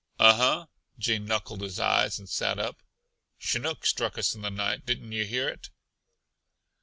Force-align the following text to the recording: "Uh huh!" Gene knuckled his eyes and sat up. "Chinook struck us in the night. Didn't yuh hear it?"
"Uh 0.17 0.33
huh!" 0.33 0.65
Gene 0.97 1.25
knuckled 1.25 1.61
his 1.61 1.79
eyes 1.79 2.17
and 2.17 2.27
sat 2.27 2.57
up. 2.57 2.81
"Chinook 3.37 3.85
struck 3.85 4.17
us 4.17 4.33
in 4.33 4.41
the 4.41 4.49
night. 4.49 4.83
Didn't 4.83 5.11
yuh 5.11 5.25
hear 5.25 5.47
it?" 5.47 5.69